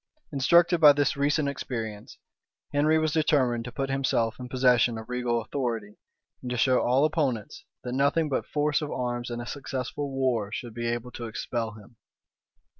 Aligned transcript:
Instructed 0.31 0.79
by 0.81 0.93
this 0.93 1.15
recent 1.15 1.47
experience, 1.47 2.17
Henry 2.73 2.97
was 2.97 3.11
determined 3.13 3.63
to 3.65 3.71
put 3.71 3.91
himself 3.91 4.39
in 4.39 4.49
possession 4.49 4.97
of 4.97 5.07
regal 5.07 5.43
authority, 5.43 5.99
and 6.41 6.49
to 6.49 6.57
show 6.57 6.81
all 6.81 7.05
opponents, 7.05 7.65
that 7.83 7.93
nothing 7.93 8.27
but 8.27 8.47
force 8.47 8.81
of 8.81 8.89
arms 8.89 9.29
and 9.29 9.43
a 9.43 9.45
successful 9.45 10.09
war 10.09 10.51
should 10.51 10.73
be 10.73 10.87
able 10.87 11.11
to 11.11 11.25
expel 11.27 11.73
him. 11.73 11.97